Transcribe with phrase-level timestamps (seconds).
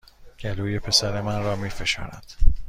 [0.39, 2.33] گلوی پسر را می فشارد